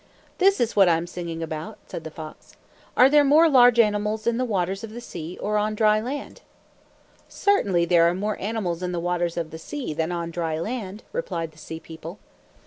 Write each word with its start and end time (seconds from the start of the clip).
"This 0.39 0.59
is 0.59 0.75
what 0.75 0.89
I 0.89 0.97
am 0.97 1.05
singing 1.05 1.43
about," 1.43 1.77
said 1.85 2.03
the 2.03 2.09
fox. 2.09 2.55
"Are 2.97 3.07
there 3.07 3.23
more 3.23 3.47
large 3.47 3.79
animals 3.79 4.25
in 4.25 4.37
the 4.37 4.45
waters 4.45 4.83
of 4.83 4.89
the 4.89 4.99
sea, 4.99 5.37
or 5.39 5.59
on 5.59 5.75
dry 5.75 5.99
land?" 5.99 6.41
"Certainly 7.29 7.85
there 7.85 8.09
are 8.09 8.15
more 8.15 8.35
animals 8.41 8.81
in 8.81 8.93
the 8.93 8.99
waters 8.99 9.37
of 9.37 9.51
the 9.51 9.59
sea 9.59 9.93
than 9.93 10.11
on 10.11 10.31
dry 10.31 10.57
land," 10.59 11.03
replied 11.11 11.51
the 11.51 11.59
sea 11.59 11.79
people. 11.79 12.17